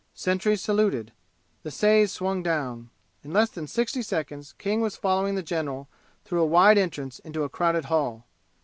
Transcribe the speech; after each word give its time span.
Sentries 0.15 0.59
saluted. 0.61 1.11
The 1.61 1.69
sais 1.69 2.11
swung 2.11 2.41
down. 2.41 2.89
In 3.23 3.31
less 3.31 3.51
than 3.51 3.67
sixty 3.67 4.01
seconds 4.01 4.53
King 4.57 4.81
was 4.81 4.95
following 4.97 5.35
the 5.35 5.43
general 5.43 5.89
through 6.25 6.41
a 6.41 6.45
wide 6.47 6.79
entrance 6.79 7.19
into 7.19 7.43
a 7.43 7.49
crowded 7.49 7.85
hall. 7.85 8.25